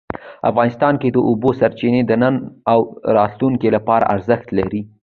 افغانستان 0.49 0.93
کې 1.01 1.09
د 1.11 1.17
اوبو 1.29 1.49
سرچینې 1.59 2.01
د 2.05 2.11
نن 2.21 2.35
او 2.71 2.79
راتلونکي 3.17 3.67
لپاره 3.75 4.09
ارزښت 4.15 4.47
لري. 4.57 4.81